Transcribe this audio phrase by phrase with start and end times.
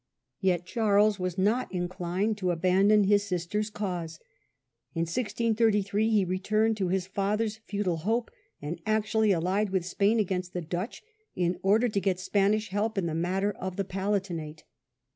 [0.39, 4.19] Yet, Charles was not inclined to abandon his sister's cause.
[4.95, 10.53] In 1633 ^^ returned to his father's futile hope, and actually allied with Spain against
[10.53, 11.03] the Dutch
[11.35, 14.63] in order to get Spanish help in the matter of the Palatinate.